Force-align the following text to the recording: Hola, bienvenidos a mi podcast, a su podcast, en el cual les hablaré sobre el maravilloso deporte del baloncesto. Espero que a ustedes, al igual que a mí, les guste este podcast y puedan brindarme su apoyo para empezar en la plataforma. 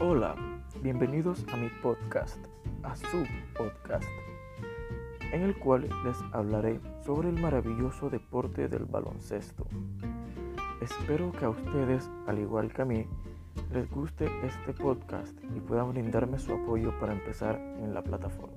Hola, 0.00 0.36
bienvenidos 0.80 1.44
a 1.52 1.56
mi 1.56 1.68
podcast, 1.82 2.38
a 2.84 2.94
su 2.94 3.26
podcast, 3.56 4.08
en 5.32 5.42
el 5.42 5.58
cual 5.58 5.88
les 6.04 6.16
hablaré 6.30 6.78
sobre 7.04 7.30
el 7.30 7.40
maravilloso 7.40 8.08
deporte 8.08 8.68
del 8.68 8.84
baloncesto. 8.84 9.66
Espero 10.80 11.32
que 11.32 11.46
a 11.46 11.50
ustedes, 11.50 12.08
al 12.28 12.38
igual 12.38 12.72
que 12.72 12.82
a 12.82 12.84
mí, 12.84 13.06
les 13.72 13.90
guste 13.90 14.30
este 14.46 14.72
podcast 14.72 15.36
y 15.56 15.58
puedan 15.58 15.90
brindarme 15.90 16.38
su 16.38 16.52
apoyo 16.52 16.96
para 17.00 17.14
empezar 17.14 17.56
en 17.56 17.92
la 17.92 18.04
plataforma. 18.04 18.54